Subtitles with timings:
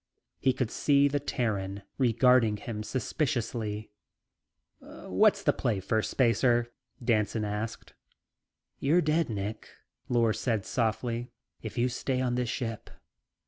[0.39, 3.91] He could see the Terran regarding him suspiciously.
[4.79, 6.69] "What's the play, Firstspacer?"
[7.05, 7.93] Danson asked.
[8.79, 9.69] "You're dead, Nick,"
[10.09, 11.29] Lors said softly,
[11.61, 12.89] "if you stay on this ship.